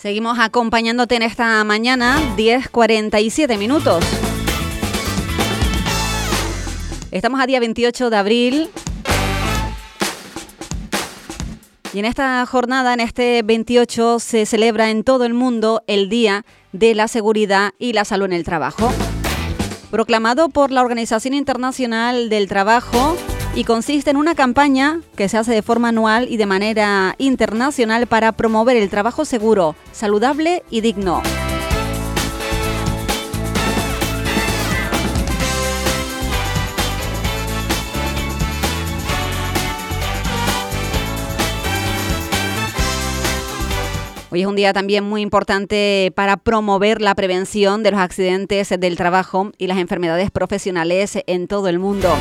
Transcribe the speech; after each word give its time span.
Seguimos 0.00 0.38
acompañándote 0.38 1.16
en 1.16 1.20
esta 1.20 1.62
mañana, 1.62 2.18
10.47 2.34 3.58
minutos. 3.58 4.02
Estamos 7.10 7.38
a 7.38 7.46
día 7.46 7.60
28 7.60 8.08
de 8.08 8.16
abril. 8.16 8.70
Y 11.92 11.98
en 11.98 12.06
esta 12.06 12.46
jornada, 12.46 12.94
en 12.94 13.00
este 13.00 13.42
28, 13.42 14.20
se 14.20 14.46
celebra 14.46 14.88
en 14.88 15.04
todo 15.04 15.26
el 15.26 15.34
mundo 15.34 15.82
el 15.86 16.08
Día 16.08 16.46
de 16.72 16.94
la 16.94 17.06
Seguridad 17.06 17.72
y 17.78 17.92
la 17.92 18.06
Salud 18.06 18.24
en 18.24 18.32
el 18.32 18.44
Trabajo. 18.44 18.90
Proclamado 19.90 20.48
por 20.48 20.70
la 20.70 20.80
Organización 20.80 21.34
Internacional 21.34 22.30
del 22.30 22.48
Trabajo, 22.48 23.18
y 23.54 23.64
consiste 23.64 24.10
en 24.10 24.16
una 24.16 24.34
campaña 24.34 25.00
que 25.16 25.28
se 25.28 25.36
hace 25.36 25.52
de 25.52 25.62
forma 25.62 25.88
anual 25.88 26.28
y 26.28 26.36
de 26.36 26.46
manera 26.46 27.14
internacional 27.18 28.06
para 28.06 28.32
promover 28.32 28.76
el 28.76 28.88
trabajo 28.88 29.24
seguro, 29.24 29.74
saludable 29.92 30.62
y 30.70 30.80
digno. 30.80 31.22
Hoy 44.32 44.42
es 44.42 44.46
un 44.46 44.54
día 44.54 44.72
también 44.72 45.02
muy 45.02 45.22
importante 45.22 46.12
para 46.14 46.36
promover 46.36 47.00
la 47.00 47.16
prevención 47.16 47.82
de 47.82 47.90
los 47.90 47.98
accidentes 47.98 48.68
del 48.78 48.96
trabajo 48.96 49.50
y 49.58 49.66
las 49.66 49.78
enfermedades 49.78 50.30
profesionales 50.30 51.18
en 51.26 51.48
todo 51.48 51.66
el 51.66 51.80
mundo. 51.80 52.14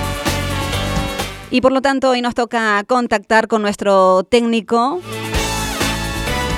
Y 1.51 1.61
por 1.61 1.71
lo 1.71 1.81
tanto 1.81 2.11
hoy 2.11 2.21
nos 2.21 2.35
toca 2.35 2.83
contactar 2.85 3.47
con 3.47 3.63
nuestro 3.63 4.23
técnico, 4.23 5.01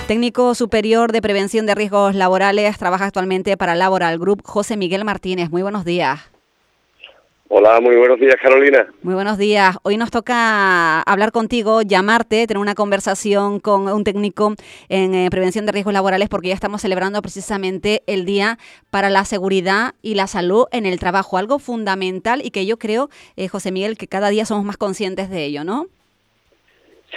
técnico 0.08 0.54
superior 0.54 1.14
de 1.14 1.22
prevención 1.22 1.66
de 1.66 1.76
riesgos 1.76 2.14
laborales, 2.14 2.78
trabaja 2.78 3.06
actualmente 3.06 3.56
para 3.56 3.76
Laboral 3.76 4.20
Group, 4.20 4.42
José 4.44 4.76
Miguel 4.76 5.06
Martínez. 5.06 5.50
Muy 5.50 5.62
buenos 5.62 5.86
días. 5.86 6.31
Hola, 7.54 7.82
muy 7.82 7.98
buenos 7.98 8.18
días, 8.18 8.38
Carolina. 8.42 8.88
Muy 9.04 9.14
buenos 9.14 9.38
días. 9.38 9.76
Hoy 9.84 9.98
nos 9.98 10.10
toca 10.10 11.02
hablar 11.02 11.34
contigo, 11.34 11.82
llamarte, 11.82 12.48
tener 12.48 12.62
una 12.62 12.76
conversación 12.76 13.60
con 13.60 13.90
un 13.90 14.06
técnico 14.06 14.54
en 14.88 15.14
eh, 15.14 15.28
prevención 15.30 15.66
de 15.66 15.74
riesgos 15.74 15.94
laborales 15.94 16.30
porque 16.30 16.48
ya 16.48 16.54
estamos 16.54 16.82
celebrando 16.82 17.22
precisamente 17.22 18.04
el 18.08 18.24
Día 18.24 18.58
para 18.90 19.10
la 19.10 19.26
Seguridad 19.26 19.96
y 20.02 20.16
la 20.16 20.28
Salud 20.28 20.68
en 20.72 20.86
el 20.86 20.98
Trabajo, 20.98 21.38
algo 21.38 21.60
fundamental 21.60 22.40
y 22.42 22.52
que 22.52 22.66
yo 22.66 22.80
creo, 22.80 23.10
eh, 23.36 23.50
José 23.50 23.74
Miguel, 23.74 23.98
que 23.98 24.08
cada 24.08 24.30
día 24.30 24.46
somos 24.46 24.64
más 24.64 24.78
conscientes 24.78 25.30
de 25.30 25.44
ello, 25.44 25.66
¿no? 25.66 25.88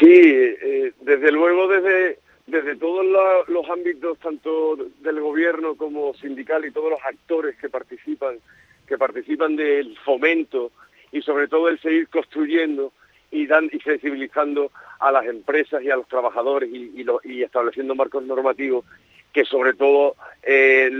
Sí, 0.00 0.04
eh, 0.04 0.94
desde 1.02 1.30
luego 1.30 1.68
desde, 1.68 2.18
desde 2.48 2.74
todos 2.74 3.06
los 3.46 3.70
ámbitos, 3.70 4.18
tanto 4.18 4.78
del 5.00 5.20
gobierno 5.20 5.76
como 5.76 6.12
sindical 6.14 6.64
y 6.64 6.72
todos 6.72 6.90
los 6.90 7.00
actores 7.04 7.56
que 7.56 7.68
participan 7.68 8.40
que 8.86 8.98
participan 8.98 9.56
del 9.56 9.96
fomento 9.98 10.72
y 11.12 11.22
sobre 11.22 11.48
todo 11.48 11.68
el 11.68 11.80
seguir 11.80 12.08
construyendo 12.08 12.92
y, 13.30 13.46
dan, 13.46 13.68
y 13.72 13.80
sensibilizando 13.80 14.70
a 15.00 15.10
las 15.12 15.26
empresas 15.26 15.82
y 15.82 15.90
a 15.90 15.96
los 15.96 16.08
trabajadores 16.08 16.70
y, 16.72 17.04
y, 17.24 17.42
estableciendo 17.42 17.94
marcos 17.94 18.22
normativos 18.24 18.84
que 19.32 19.44
sobre 19.44 19.74
todo 19.74 20.16
eh, 20.42 20.90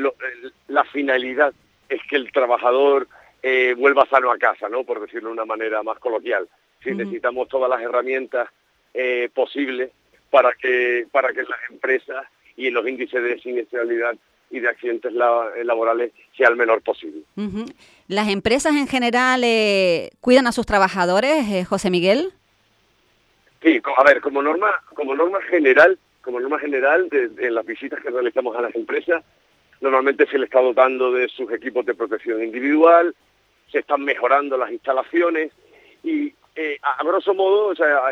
la 0.69 0.85
finalidad 0.85 1.55
es 1.89 2.01
que 2.09 2.17
el 2.17 2.33
trabajador 2.33 3.07
eh, 3.43 3.75
vuelva 3.77 4.07
sano 4.07 4.33
a 4.33 4.39
casa, 4.39 4.69
¿no? 4.69 4.85
por 4.85 5.01
decirlo 5.01 5.29
de 5.29 5.35
una 5.35 5.45
manera 5.45 5.83
más 5.83 5.99
coloquial. 5.99 6.49
Si 6.83 6.93
necesitamos 6.93 7.49
todas 7.49 7.71
las 7.71 7.81
herramientas 7.81 8.49
eh, 8.93 9.29
posibles 9.33 9.91
para 10.31 10.53
que, 10.53 11.07
para 11.12 11.33
que 11.33 11.43
las 11.43 11.71
empresas 11.71 12.27
y 12.57 12.71
los 12.71 12.87
índices 12.87 13.23
de 13.23 13.39
siniestralidad 13.39 14.17
y 14.55 14.60
de 14.60 14.69
accidentes 14.69 15.12
eh, 15.12 15.64
laborales 15.64 16.12
sea 16.36 16.48
el 16.48 16.55
menor 16.55 16.80
posible. 16.80 17.22
¿Las 18.06 18.28
empresas 18.28 18.77
en 18.77 18.86
general 18.86 19.42
eh, 19.42 20.10
cuidan 20.20 20.47
a 20.47 20.52
sus 20.52 20.64
trabajadores, 20.64 21.44
eh, 21.48 21.65
José 21.65 21.91
Miguel? 21.91 22.32
Sí, 23.60 23.82
a 23.97 24.04
ver, 24.04 24.20
como 24.20 24.43
norma, 24.43 24.70
como 24.94 25.16
norma 25.16 25.41
general, 25.43 25.98
como 26.22 26.38
norma 26.38 26.60
general, 26.60 27.09
de, 27.09 27.31
en 27.37 27.54
las 27.54 27.66
visitas 27.66 28.00
que 28.00 28.10
realizamos 28.10 28.56
a 28.56 28.62
las 28.62 28.72
empresas, 28.76 29.25
normalmente 29.81 30.25
se 30.26 30.38
les 30.38 30.47
está 30.47 30.60
dotando 30.60 31.10
de 31.10 31.28
sus 31.28 31.50
equipos 31.50 31.84
de 31.84 31.94
protección 31.94 32.41
individual, 32.41 33.12
se 33.72 33.81
están 33.81 34.04
mejorando 34.04 34.56
las 34.56 34.70
instalaciones 34.70 35.50
y 36.04 36.32
a, 36.81 37.03
grosso 37.03 37.34
modo, 37.34 37.66
o 37.66 37.75
sea, 37.75 38.03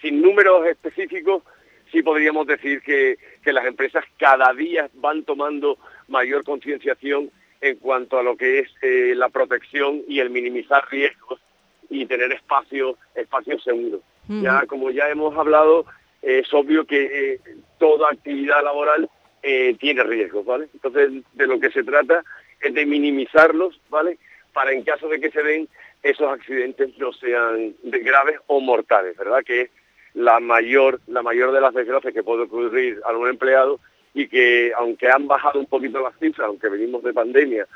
sin 0.00 0.20
números 0.20 0.66
específicos, 0.66 1.44
sí 1.90 2.02
podríamos 2.02 2.46
decir 2.46 2.82
que, 2.82 3.18
las 3.44 3.66
empresas 3.66 4.04
cada 4.18 4.52
día 4.54 4.90
van 4.94 5.22
tomando 5.22 5.78
mayor 6.08 6.42
concienciación 6.42 7.30
en 7.60 7.76
cuanto 7.76 8.18
a 8.18 8.22
lo 8.24 8.36
que 8.36 8.58
es 8.58 8.68
eh, 8.82 9.14
la 9.14 9.28
protección 9.28 10.02
y 10.08 10.18
el 10.18 10.30
minimizar 10.30 10.82
riesgos 10.90 11.40
y 11.88 12.06
tener 12.06 12.32
espacios 12.32 12.96
espacios 13.14 13.62
seguros. 13.62 14.00
Ya 14.28 14.66
como 14.66 14.90
ya 14.90 15.08
hemos 15.08 15.36
hablado, 15.38 15.86
es 16.22 16.52
obvio 16.52 16.84
que 16.86 17.34
eh, 17.34 17.40
toda 17.78 18.08
actividad 18.10 18.64
laboral 18.64 19.08
eh, 19.44 19.76
tiene 19.78 20.02
riesgos, 20.02 20.44
¿vale? 20.44 20.66
Entonces 20.74 21.22
de 21.34 21.46
lo 21.46 21.60
que 21.60 21.70
se 21.70 21.84
trata 21.84 22.24
es 22.60 22.74
de 22.74 22.84
minimizarlos, 22.84 23.80
¿vale? 23.88 24.18
Para 24.52 24.72
en 24.72 24.82
caso 24.82 25.06
de 25.06 25.20
que 25.20 25.30
se 25.30 25.42
den 25.44 25.68
esos 26.02 26.28
accidentes 26.28 26.98
no 26.98 27.12
sean 27.12 27.76
graves 27.84 28.40
o 28.48 28.60
mortales, 28.60 29.16
¿verdad? 29.16 29.44
Que 29.44 29.70
la 30.16 30.40
mayor, 30.40 31.00
la 31.06 31.22
mayor 31.22 31.52
de 31.52 31.60
las 31.60 31.74
desgracias 31.74 32.12
que 32.12 32.22
puede 32.22 32.44
ocurrir 32.44 33.00
a 33.04 33.12
un 33.12 33.28
empleado 33.28 33.78
y 34.14 34.28
que 34.28 34.72
aunque 34.74 35.10
han 35.10 35.26
bajado 35.26 35.60
un 35.60 35.66
poquito 35.66 36.00
las 36.00 36.18
cifras, 36.18 36.48
aunque 36.48 36.70
venimos 36.70 37.02
de 37.02 37.12
pandemia 37.12 37.66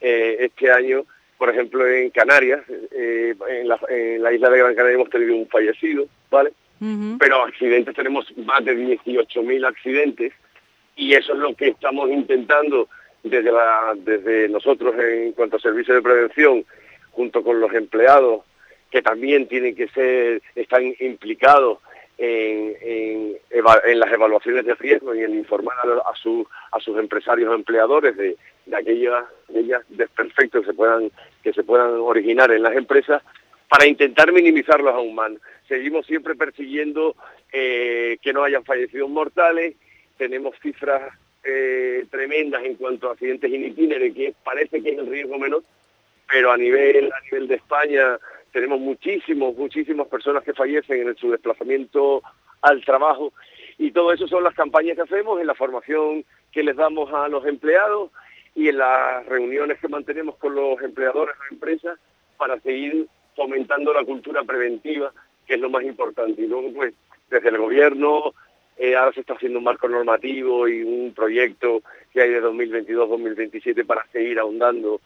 eh, 0.00 0.36
este 0.40 0.72
año, 0.72 1.04
por 1.36 1.50
ejemplo 1.50 1.86
en 1.86 2.08
Canarias, 2.08 2.62
eh, 2.90 3.34
en, 3.48 3.68
la, 3.68 4.32
isla 4.32 4.48
de 4.48 4.58
Gran 4.58 4.74
Canaria 4.74 4.94
hemos 4.94 5.10
tenido 5.10 5.36
un 5.36 5.46
fallecido, 5.48 6.06
¿vale? 6.30 6.52
Pero 7.18 7.42
accidentes 7.42 7.94
tenemos 7.94 8.24
más 8.38 8.64
de 8.64 8.74
18.000 8.74 9.68
accidentes 9.68 10.32
y 10.96 11.12
eso 11.12 11.34
es 11.34 11.38
lo 11.38 11.54
que 11.54 11.68
estamos 11.68 12.08
intentando 12.08 12.88
desde, 13.22 13.52
la, 13.52 13.92
desde 13.98 14.48
nosotros 14.48 14.94
en 14.98 15.32
cuanto 15.32 15.58
a 15.58 15.60
servicios 15.60 15.96
de 15.96 16.02
prevención, 16.02 16.64
junto 17.10 17.44
con 17.44 17.60
los 17.60 17.70
empleados 17.74 18.44
que 18.90 19.02
también 19.02 19.46
tienen 19.46 19.76
que 19.76 19.88
ser, 19.88 20.40
están 20.54 20.94
implicados 21.00 21.80
en, 22.20 23.98
las 23.98 24.12
evaluaciones 24.12 24.64
de 24.66 24.74
riesgo 24.74 25.14
y 25.14 25.22
en 25.22 25.34
informar 25.34 25.76
a, 25.78 26.10
a 26.10 26.80
sus 26.80 26.98
empresarios 26.98 27.50
o 27.50 27.54
empleadores 27.54 28.16
de, 28.16 28.36
aquellas, 28.74 29.24
de 29.48 29.78
desperfectos 29.88 30.62
que 30.62 30.66
se 30.70 30.74
puedan 30.74 31.10
que 31.42 31.52
se 31.52 31.62
puedan 31.62 31.92
originar 31.94 32.50
en 32.50 32.62
las 32.62 32.76
empresas 32.76 33.22
para 33.68 33.86
intentar 33.86 34.32
minimizarlos 34.32 34.94
aún 34.94 35.14
más. 35.14 35.32
Seguimos 35.68 36.04
siempre 36.06 36.34
persiguiendo 36.34 37.16
eh, 37.52 38.18
que 38.20 38.32
no 38.32 38.42
hayan 38.42 38.64
fallecidos 38.64 39.08
mortales, 39.08 39.76
tenemos 40.18 40.54
cifras 40.60 41.14
eh, 41.44 42.04
tremendas 42.10 42.62
en 42.64 42.74
cuanto 42.74 43.08
a 43.08 43.12
accidentes 43.12 43.50
in 43.50 43.74
que 43.74 44.34
parece 44.44 44.82
que 44.82 44.90
es 44.90 44.98
el 44.98 45.06
riesgo 45.06 45.38
menor, 45.38 45.62
pero 46.30 46.52
a 46.52 46.56
nivel 46.58 47.10
a 47.10 47.20
nivel 47.22 47.48
de 47.48 47.54
España 47.54 48.18
tenemos 48.52 48.80
muchísimos, 48.80 49.56
muchísimas 49.56 50.08
personas 50.08 50.44
que 50.44 50.54
fallecen 50.54 51.08
en 51.08 51.16
su 51.16 51.30
desplazamiento 51.30 52.22
al 52.62 52.84
trabajo 52.84 53.32
y 53.78 53.92
todo 53.92 54.12
eso 54.12 54.28
son 54.28 54.44
las 54.44 54.54
campañas 54.54 54.96
que 54.96 55.02
hacemos 55.02 55.40
en 55.40 55.46
la 55.46 55.54
formación 55.54 56.24
que 56.52 56.62
les 56.62 56.76
damos 56.76 57.12
a 57.12 57.28
los 57.28 57.46
empleados 57.46 58.10
y 58.54 58.68
en 58.68 58.78
las 58.78 59.24
reuniones 59.26 59.78
que 59.78 59.88
mantenemos 59.88 60.36
con 60.36 60.54
los 60.54 60.80
empleadores 60.82 61.34
o 61.38 61.54
empresas 61.54 61.98
para 62.36 62.60
seguir 62.60 63.06
fomentando 63.36 63.92
la 63.94 64.04
cultura 64.04 64.42
preventiva, 64.42 65.12
que 65.46 65.54
es 65.54 65.60
lo 65.60 65.70
más 65.70 65.82
importante. 65.84 66.42
Y 66.42 66.46
luego, 66.46 66.72
pues, 66.74 66.94
desde 67.30 67.48
el 67.48 67.58
gobierno, 67.58 68.34
eh, 68.76 68.96
ahora 68.96 69.12
se 69.12 69.20
está 69.20 69.34
haciendo 69.34 69.58
un 69.58 69.64
marco 69.64 69.88
normativo 69.88 70.66
y 70.68 70.82
un 70.82 71.14
proyecto 71.14 71.82
que 72.12 72.22
hay 72.22 72.30
de 72.30 72.42
2022-2027 72.42 73.86
para 73.86 74.06
seguir 74.12 74.38
ahondando 74.38 75.00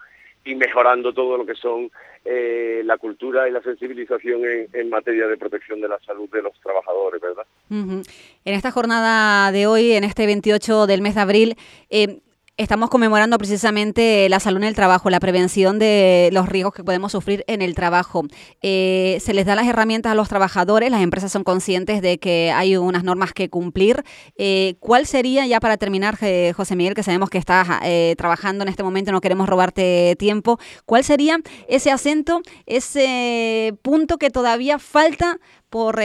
y 0.45 0.55
mejorando 0.55 1.13
todo 1.13 1.39
lo 1.39 1.47
que 1.47 1.55
son 1.55 1.91
eh, 2.25 2.83
la 2.85 2.99
cultura 2.99 3.49
y 3.49 3.53
la 3.53 3.63
sensibilización 3.63 4.43
en, 4.73 4.91
materia 4.91 5.27
de 5.27 5.37
protección 5.37 5.81
de 5.81 5.89
la 5.89 5.99
salud 6.01 6.29
de 6.31 6.43
los 6.43 6.53
trabajadores, 6.61 7.21
¿verdad? 7.21 7.47
En 7.71 8.55
esta 8.55 8.71
jornada 8.71 9.51
de 9.53 9.67
hoy, 9.67 9.93
en 9.93 10.05
este 10.05 10.27
28 10.27 10.87
del 10.87 11.03
mes 11.03 11.15
de 11.15 11.21
abril, 11.21 11.57
eh, 11.91 12.21
Estamos 12.57 12.89
conmemorando 12.89 13.37
precisamente 13.37 14.29
la 14.29 14.39
salud 14.39 14.59
en 14.59 14.69
el 14.69 14.77
trabajo, 14.77 15.11
la 15.11 15.19
prevención 15.19 15.81
de 15.81 16.31
los 16.33 16.49
riesgos 16.49 16.73
que 16.73 16.85
podemos 16.85 17.11
sufrir 17.11 17.43
en 17.49 17.63
el 17.63 17.75
trabajo. 17.75 18.23
Eh, 18.63 19.19
se 19.21 19.35
les 19.35 19.45
da 19.45 19.57
las 19.57 19.67
herramientas 19.67 20.13
a 20.13 20.15
los 20.15 20.29
trabajadores, 20.29 20.89
las 20.89 21.03
empresas 21.03 21.33
son 21.33 21.43
conscientes 21.43 22.01
de 22.01 22.19
que 22.19 22.53
hay 22.53 22.77
unas 22.77 23.03
normas 23.03 23.33
que 23.33 23.51
cumplir. 23.51 24.05
Eh, 24.37 24.77
¿Cuál 24.79 25.07
sería, 25.07 25.45
ya 25.49 25.59
para 25.59 25.79
terminar, 25.79 26.17
José 26.55 26.77
Miguel, 26.77 26.95
que 26.95 27.03
sabemos 27.03 27.29
que 27.29 27.39
estás 27.39 27.67
eh, 27.83 28.15
trabajando 28.17 28.63
en 28.63 28.69
este 28.69 28.85
momento, 28.85 29.11
no 29.11 29.21
queremos 29.21 29.49
robarte 29.49 30.15
tiempo, 30.17 30.61
cuál 30.87 31.03
sería 31.03 31.41
ese 31.67 31.91
acento, 31.91 32.41
ese 32.67 33.75
punto 33.83 34.17
que 34.17 34.31
todavía 34.31 34.79
falta 34.79 35.41
por, 35.71 35.97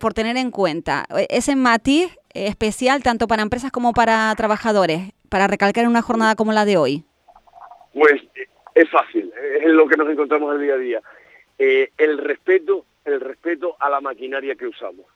por 0.00 0.14
tener 0.14 0.38
en 0.38 0.50
cuenta, 0.50 1.04
ese 1.28 1.56
matiz 1.56 2.08
especial 2.30 3.02
tanto 3.02 3.28
para 3.28 3.42
empresas 3.42 3.70
como 3.70 3.92
para 3.92 4.34
trabajadores, 4.34 5.12
para 5.34 5.48
recalcar 5.48 5.82
en 5.82 5.90
una 5.90 6.00
jornada 6.00 6.36
como 6.36 6.52
la 6.52 6.64
de 6.64 6.76
hoy? 6.76 7.02
Pues 7.92 8.22
es 8.72 8.88
fácil, 8.88 9.32
es 9.60 9.72
lo 9.72 9.88
que 9.88 9.96
nos 9.96 10.08
encontramos 10.08 10.54
el 10.54 10.60
día 10.60 10.74
a 10.74 10.78
día. 10.78 11.02
Eh, 11.58 11.90
el 11.98 12.18
respeto, 12.18 12.86
el 13.04 13.20
respeto 13.20 13.74
a 13.80 13.90
la 13.90 14.00
maquinaria 14.00 14.54
que 14.54 14.68
usamos, 14.68 15.06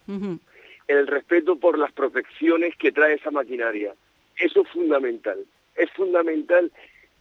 el 0.89 1.07
respeto 1.07 1.55
por 1.55 1.79
las 1.79 1.93
protecciones 1.93 2.75
que 2.77 2.91
trae 2.91 3.15
esa 3.15 3.31
maquinaria. 3.31 3.95
Eso 4.37 4.63
es 4.63 4.69
fundamental. 4.71 5.39
Es 5.77 5.89
fundamental 5.93 6.73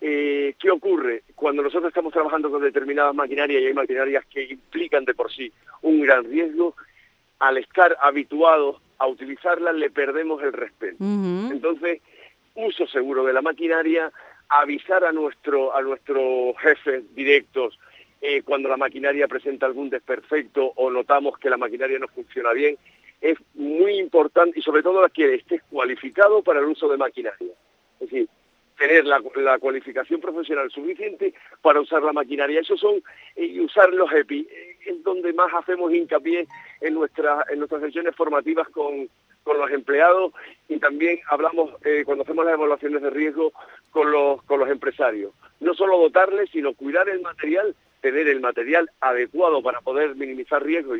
eh, 0.02 0.56
¿Qué 0.58 0.72
ocurre? 0.72 1.22
Cuando 1.36 1.62
nosotros 1.62 1.90
estamos 1.90 2.12
trabajando 2.12 2.50
con 2.50 2.64
determinadas 2.64 3.14
maquinarias 3.14 3.62
y 3.62 3.66
hay 3.68 3.74
maquinarias 3.76 4.26
que 4.26 4.44
implican 4.44 5.06
de 5.06 5.14
por 5.14 5.32
sí 5.32 5.54
un 5.84 6.02
gran 6.02 6.24
riesgo, 6.24 6.76
al 7.38 7.60
estar 7.60 7.96
habituados 8.02 8.82
a 8.98 9.06
utilizarlas 9.06 9.76
le 9.76 9.92
perdemos 9.92 10.42
el 10.42 10.54
respeto. 10.54 10.98
Entonces, 11.04 12.02
uso 12.58 12.88
seguro 12.88 13.24
de 13.24 13.34
la 13.34 13.42
maquinaria, 13.42 14.12
avisar 14.50 15.06
a 15.06 15.12
nuestro 15.12 15.76
a 15.76 15.82
nuestros 15.82 16.58
jefes 16.60 17.04
directos 17.16 17.80
eh, 18.22 18.42
cuando 18.42 18.68
la 18.68 18.78
maquinaria 18.78 19.28
presenta 19.28 19.66
algún 19.66 19.90
desperfecto 19.90 20.74
o 20.76 20.90
notamos 20.90 21.38
que 21.38 21.50
la 21.50 21.58
maquinaria 21.58 22.00
no 22.00 22.08
funciona 22.08 22.52
bien, 22.52 22.78
es 23.22 23.38
muy 23.54 24.00
importante 24.00 24.60
y 24.60 24.62
sobre 24.62 24.84
todo 24.84 25.08
que 25.10 25.36
estés 25.36 25.62
cualificado 25.70 26.42
para 26.42 26.60
el 26.60 26.66
uso 26.66 26.90
de 26.90 26.98
maquinaria. 26.98 27.54
Es 28.00 28.10
decir, 28.10 28.28
tener 28.78 29.06
la, 29.06 29.60
cualificación 29.60 30.22
profesional 30.22 30.70
suficiente 30.72 31.34
para 31.62 31.82
usar 31.82 32.04
la 32.04 32.14
maquinaria. 32.14 32.62
Eso 32.62 32.78
son, 32.78 33.02
eh, 33.36 33.46
y 33.46 33.60
usar 33.60 33.92
los 33.94 34.12
EPI, 34.12 34.48
eh, 34.50 34.78
es 34.86 35.04
donde 35.04 35.34
más 35.34 35.52
hacemos 35.54 35.94
hincapié 35.94 36.48
en, 36.82 36.94
nuestra, 36.94 37.44
en 37.50 37.60
nuestras 37.60 37.82
sesiones 37.82 38.16
formativas 38.16 38.70
con, 38.70 39.10
con 39.48 39.58
los 39.58 39.72
empleados 39.72 40.34
y 40.70 40.78
también 40.78 41.20
hablamos, 41.28 41.72
eh, 41.86 42.04
cuando 42.06 42.24
hacemos 42.24 42.46
las 42.46 42.54
evaluaciones 42.54 43.02
de 43.02 43.10
riesgo, 43.10 43.54
con 43.90 44.12
los, 44.12 44.44
con 44.44 44.60
los 44.60 44.70
empresarios. 44.70 45.34
No 45.60 45.74
solo 45.74 45.98
dotarles, 45.98 46.52
sino 46.52 46.74
cuidar 46.74 47.10
el 47.10 47.22
material, 47.22 47.76
tener 48.02 48.28
el 48.28 48.42
material 48.42 48.92
adecuado 49.02 49.64
para 49.64 49.82
poder 49.82 50.16
minimizar 50.16 50.64
riesgos 50.64 51.00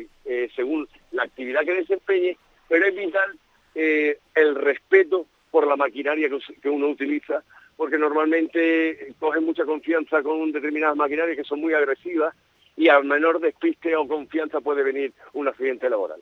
según 0.56 0.88
la 1.12 1.22
actividad 1.22 1.64
que 1.64 1.74
desempeñe, 1.74 2.36
pero 2.68 2.86
es 2.86 2.96
vital 2.96 3.38
el 3.74 4.54
respeto 4.56 5.26
por 5.52 5.66
la 5.66 5.76
maquinaria 5.76 6.28
que 6.60 6.68
uno 6.68 6.88
utiliza 6.88 7.44
porque 7.78 7.96
normalmente 7.96 9.14
cogen 9.20 9.44
mucha 9.44 9.64
confianza 9.64 10.20
con 10.20 10.50
determinadas 10.50 10.96
maquinarias 10.96 11.36
que 11.36 11.44
son 11.44 11.60
muy 11.60 11.74
agresivas 11.74 12.34
y 12.76 12.88
al 12.88 13.04
menor 13.04 13.38
despiste 13.40 13.94
o 13.94 14.06
confianza 14.06 14.60
puede 14.60 14.82
venir 14.82 15.12
un 15.32 15.46
accidente 15.46 15.88
laboral. 15.88 16.20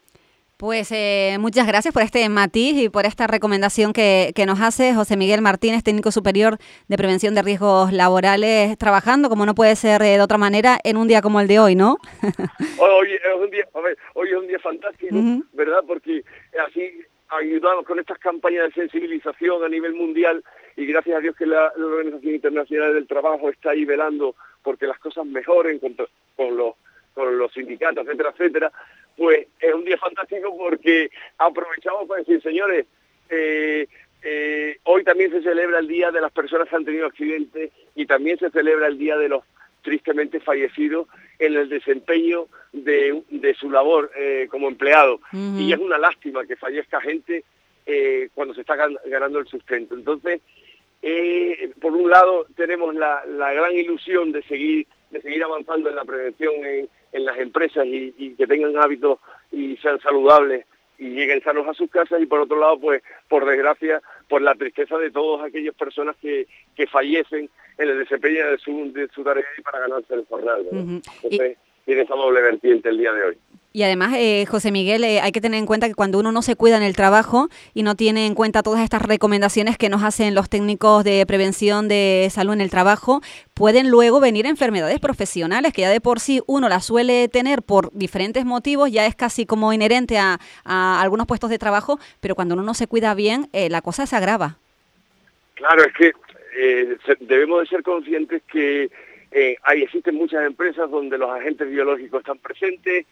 Pues 0.58 0.90
eh, 0.90 1.36
muchas 1.38 1.66
gracias 1.66 1.92
por 1.92 2.02
este 2.02 2.26
matiz 2.30 2.78
y 2.78 2.88
por 2.88 3.04
esta 3.04 3.26
recomendación 3.26 3.92
que, 3.92 4.32
nos 4.46 4.58
hace 4.62 4.94
José 4.94 5.18
Miguel 5.18 5.42
Martínez, 5.42 5.84
técnico 5.84 6.10
superior 6.10 6.56
de 6.88 6.96
prevención 6.96 7.34
de 7.34 7.42
riesgos 7.42 7.92
laborales, 7.92 8.78
trabajando 8.78 9.28
como 9.28 9.44
no 9.44 9.54
puede 9.54 9.76
ser 9.76 10.00
eh, 10.00 10.16
de 10.16 10.22
otra 10.22 10.38
manera 10.38 10.78
en 10.82 10.96
un 10.96 11.08
día 11.08 11.20
como 11.20 11.42
el 11.42 11.46
de 11.46 11.58
hoy, 11.58 11.74
¿no? 11.74 11.98
hoy, 12.78 13.12
es 13.12 13.34
un 13.38 13.50
día, 13.50 13.68
hoy 14.14 14.28
es 14.30 14.34
un 14.34 14.46
día 14.46 14.58
fantástico, 14.58 15.14
¿verdad? 15.52 15.84
Porque 15.86 16.24
así 16.66 17.02
ayudamos 17.28 17.84
con 17.84 17.98
estas 17.98 18.18
campañas 18.18 18.68
de 18.68 18.72
sensibilización 18.72 19.62
a 19.62 19.68
nivel 19.68 19.92
mundial 19.92 20.42
y 20.74 20.86
gracias 20.86 21.18
a 21.18 21.20
Dios 21.20 21.36
que 21.36 21.44
la, 21.44 21.70
Organización 21.76 22.34
Internacional 22.34 22.94
del 22.94 23.06
Trabajo 23.06 23.50
está 23.50 23.72
ahí 23.72 23.84
velando 23.84 24.34
porque 24.62 24.86
las 24.86 24.98
cosas 25.00 25.26
mejoren 25.26 25.80
con, 25.80 25.94
los, 26.56 26.76
con 27.12 27.36
los 27.36 27.52
sindicatos, 27.52 28.06
etcétera, 28.06 28.30
etcétera, 28.30 28.72
pues 29.16 29.46
es 29.60 29.74
un 29.74 29.84
día 29.84 29.96
fantástico 29.98 30.56
porque 30.56 31.10
aprovechamos 31.38 32.06
para 32.06 32.20
decir, 32.20 32.42
señores, 32.42 32.86
eh, 33.30 33.86
eh, 34.22 34.78
hoy 34.84 35.04
también 35.04 35.30
se 35.30 35.42
celebra 35.42 35.78
el 35.78 35.88
Día 35.88 36.10
de 36.10 36.20
las 36.20 36.32
Personas 36.32 36.68
que 36.68 36.76
han 36.76 36.84
tenido 36.84 37.06
accidentes 37.06 37.70
y 37.94 38.06
también 38.06 38.38
se 38.38 38.50
celebra 38.50 38.88
el 38.88 38.98
Día 38.98 39.16
de 39.16 39.28
los 39.28 39.44
tristemente 39.82 40.40
fallecidos 40.40 41.06
en 41.38 41.54
el 41.54 41.68
desempeño 41.68 42.48
de, 42.72 43.54
su 43.58 43.70
labor 43.70 44.10
eh, 44.16 44.48
como 44.50 44.68
empleado. 44.68 45.20
Y 45.32 45.72
es 45.72 45.78
una 45.78 45.96
lástima 45.96 46.44
que 46.44 46.56
fallezca 46.56 47.00
gente 47.00 47.44
eh, 47.86 48.28
cuando 48.34 48.52
se 48.52 48.62
está 48.62 48.74
ganando 48.74 49.38
el 49.38 49.46
sustento. 49.46 49.94
Entonces, 49.94 50.40
eh, 51.02 51.70
por 51.80 51.92
un 51.92 52.10
lado 52.10 52.46
tenemos 52.56 52.94
la, 52.96 53.22
gran 53.28 53.72
ilusión 53.76 54.32
de 54.32 54.42
seguir 54.42 54.88
de 55.16 55.22
seguir 55.22 55.42
avanzando 55.44 55.88
en 55.88 55.96
la 55.96 56.04
prevención 56.04 56.52
en, 56.64 56.88
las 57.24 57.38
empresas 57.38 57.86
y, 57.86 58.34
que 58.36 58.46
tengan 58.46 58.76
hábitos 58.76 59.18
y 59.50 59.76
sean 59.78 59.98
saludables 60.00 60.66
y 60.98 61.10
lleguen 61.10 61.42
sanos 61.42 61.66
a 61.66 61.74
sus 61.74 61.90
casas 61.90 62.20
y 62.20 62.26
por 62.26 62.40
otro 62.40 62.58
lado 62.58 62.78
pues 62.78 63.02
por 63.28 63.46
desgracia 63.46 64.02
por 64.28 64.42
la 64.42 64.54
tristeza 64.54 64.98
de 64.98 65.10
todas 65.10 65.46
aquellas 65.46 65.74
personas 65.74 66.14
que, 66.20 66.46
que 66.74 66.86
fallecen 66.86 67.48
en 67.78 67.88
el 67.88 67.98
desempeño 67.98 68.50
de 68.50 68.58
su, 68.58 68.92
de 68.92 69.08
su 69.08 69.22
tarea 69.22 69.44
para 69.64 69.80
ganarse 69.80 70.14
el 70.14 70.26
jornal. 70.26 70.66
Entonces, 70.70 71.58
tiene 71.84 72.02
esa 72.02 72.14
doble 72.14 72.40
vertiente 72.40 72.88
el 72.88 72.98
día 72.98 73.12
de 73.12 73.22
hoy. 73.24 73.38
Y 73.76 73.82
además, 73.82 74.14
eh, 74.16 74.46
José 74.48 74.72
Miguel, 74.72 75.04
eh, 75.04 75.20
hay 75.20 75.32
que 75.32 75.42
tener 75.42 75.58
en 75.58 75.66
cuenta 75.66 75.86
que 75.86 75.94
cuando 75.94 76.18
uno 76.18 76.32
no 76.32 76.40
se 76.40 76.56
cuida 76.56 76.78
en 76.78 76.82
el 76.82 76.96
trabajo 76.96 77.50
y 77.74 77.82
no 77.82 77.94
tiene 77.94 78.24
en 78.24 78.34
cuenta 78.34 78.62
todas 78.62 78.80
estas 78.80 79.02
recomendaciones 79.02 79.76
que 79.76 79.90
nos 79.90 80.02
hacen 80.02 80.34
los 80.34 80.48
técnicos 80.48 81.04
de 81.04 81.22
prevención 81.26 81.86
de 81.86 82.28
salud 82.30 82.54
en 82.54 82.62
el 82.62 82.70
trabajo, 82.70 83.20
pueden 83.52 83.90
luego 83.90 84.18
venir 84.18 84.46
enfermedades 84.46 84.98
profesionales 84.98 85.74
que 85.74 85.82
ya 85.82 85.90
de 85.90 86.00
por 86.00 86.20
sí 86.20 86.40
uno 86.46 86.70
las 86.70 86.86
suele 86.86 87.28
tener 87.28 87.60
por 87.60 87.92
diferentes 87.92 88.46
motivos, 88.46 88.90
ya 88.90 89.04
es 89.04 89.14
casi 89.14 89.44
como 89.44 89.74
inherente 89.74 90.16
a, 90.16 90.38
algunos 90.64 91.26
puestos 91.26 91.50
de 91.50 91.58
trabajo, 91.58 91.98
pero 92.22 92.34
cuando 92.34 92.54
uno 92.54 92.62
no 92.62 92.72
se 92.72 92.86
cuida 92.86 93.12
bien, 93.12 93.50
eh, 93.52 93.68
la 93.68 93.82
cosa 93.82 94.06
se 94.06 94.16
agrava. 94.16 94.56
Claro, 95.52 95.84
es 95.84 95.92
que 95.92 96.12
debemos 97.20 97.60
de 97.60 97.66
ser 97.66 97.82
conscientes 97.82 98.42
que 98.50 98.90
hay, 99.64 99.82
existen 99.82 100.14
muchas 100.14 100.46
empresas 100.46 100.90
donde 100.90 101.18
los 101.18 101.28
agentes 101.28 101.68
biológicos 101.68 102.20
están 102.20 102.38
presentes, 102.38 103.04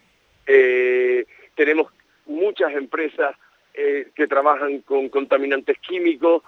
eh, 0.47 1.25
tenemos 1.55 1.91
muchas 2.25 2.73
empresas 2.73 3.35
eh, 3.73 4.09
que 4.15 4.27
trabajan 4.27 4.81
con 4.81 5.09
contaminantes 5.09 5.77
químicos. 5.79 6.43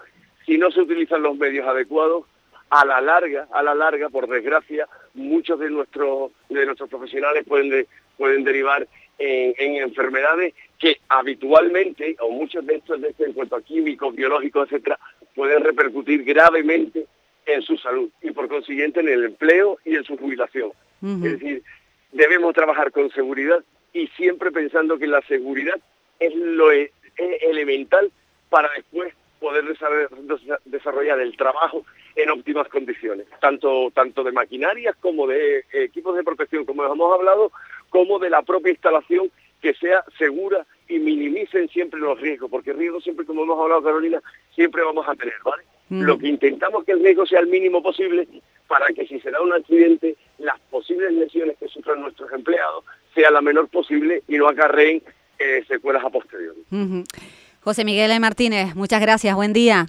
Si 0.46 0.58
no 0.58 0.72
se 0.72 0.82
utilizan 0.82 1.24
los 1.24 1.38
medios 1.38 1.68
adecuados, 1.68 2.26
a 2.70 2.86
la 2.86 3.00
larga, 3.00 3.48
a 3.52 3.64
la 3.64 3.74
larga, 3.74 4.10
por 4.10 4.28
desgracia, 4.28 4.88
muchos 5.14 5.60
de 5.60 5.70
nuestros 5.70 6.32
de 6.50 6.66
nuestros 6.66 6.90
profesionales 6.90 7.46
pueden 7.48 7.88
pueden 8.18 8.44
derivar 8.44 8.88
en, 9.20 9.76
enfermedades 9.82 10.54
que 10.80 10.98
habitualmente, 11.10 12.16
o 12.20 12.30
muchos 12.30 12.66
de 12.66 12.76
estos 12.76 13.02
de 13.02 13.14
en 13.20 13.34
cuanto 13.34 13.56
a 13.56 13.62
químicos, 13.62 14.16
biológicos, 14.16 14.68
etcétera, 14.68 15.00
pueden 15.36 15.64
repercutir 15.64 16.24
gravemente 16.24 17.06
en 17.46 17.62
su 17.62 17.78
salud 17.78 18.10
y 18.22 18.32
por 18.32 18.48
consiguiente 18.48 19.00
en 19.00 19.10
el 19.10 19.24
empleo 19.24 19.80
y 19.86 19.96
en 19.96 20.04
su 20.04 20.18
jubilación. 20.18 20.72
Es 21.02 21.22
decir, 21.22 21.64
debemos 22.12 22.54
trabajar 22.54 22.92
con 22.92 23.10
seguridad 23.12 23.64
y 23.98 24.08
siempre 24.10 24.52
pensando 24.52 25.00
que 25.00 25.08
la 25.08 25.22
seguridad 25.22 25.80
es 26.20 26.36
lo 26.36 26.72
e, 26.72 26.92
elemental 27.18 28.12
para 28.50 28.70
después 28.76 29.12
poder 29.40 29.66
desarrollar 30.66 31.20
el 31.20 31.36
trabajo 31.36 31.84
en 32.16 32.30
óptimas 32.30 32.68
condiciones, 32.70 33.28
tanto, 33.40 33.92
tanto 33.94 34.24
de 34.24 34.32
maquinarias 34.32 34.96
como 34.98 35.28
de 35.28 35.64
equipos 35.72 36.16
de 36.16 36.24
protección, 36.24 36.66
como 36.66 36.84
hemos 36.84 37.14
hablado, 37.14 37.52
como 37.90 38.20
de 38.20 38.30
la 38.30 38.42
propia 38.44 38.72
instalación 38.72 39.32
que 39.62 39.74
sea 39.74 40.04
segura 40.18 40.66
y 40.88 41.00
minimicen 41.00 41.68
siempre 41.70 42.00
los 42.00 42.20
riesgos, 42.20 42.50
porque 42.50 42.74
riesgos 42.74 43.04
siempre, 43.04 43.26
como 43.26 43.44
hemos 43.44 43.60
hablado 43.60 43.84
Carolina, 43.84 44.22
siempre 44.54 44.84
vamos 44.84 45.08
a 45.08 45.16
tener, 45.16 45.36
¿vale? 45.44 45.64
Mm. 45.90 46.02
Lo 46.02 46.18
que 46.18 46.28
intentamos 46.28 46.84
que 46.84 46.92
el 46.92 47.04
riesgo 47.04 47.26
sea 47.26 47.40
el 47.40 47.48
mínimo 47.48 47.82
posible 47.82 48.28
para 48.68 48.88
que 48.88 49.08
si 49.08 49.20
se 49.20 49.32
da 49.32 49.42
un 49.42 49.54
accidente, 49.54 50.16
las 50.40 50.60
posibles 50.70 51.14
lesiones 51.14 51.58
que 51.58 51.68
sufran 51.68 52.02
nuestros 52.02 52.32
empleados 52.32 52.57
la 53.38 53.42
menor 53.42 53.68
posible 53.68 54.24
y 54.28 54.38
no 54.38 54.48
acarreen 54.48 55.04
eh, 55.38 55.64
secuelas 55.68 56.04
a 56.04 56.10
posteriori. 56.10 56.64
José 57.62 57.86
Miguel 57.86 58.20
Martínez, 58.20 58.76
muchas 58.76 59.00
gracias, 59.00 59.36
buen 59.36 59.54
día. 59.54 59.86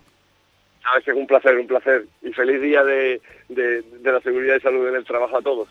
A 0.84 0.96
veces 0.96 1.14
un 1.14 1.26
placer, 1.26 1.56
un 1.56 1.66
placer 1.66 2.04
y 2.22 2.30
feliz 2.32 2.60
día 2.60 2.84
de, 2.84 3.20
de 3.48 4.12
la 4.12 4.20
seguridad 4.20 4.56
y 4.56 4.60
salud 4.60 4.86
en 4.88 4.96
el 4.96 5.04
trabajo 5.04 5.38
a 5.38 5.42
todos. 5.42 5.68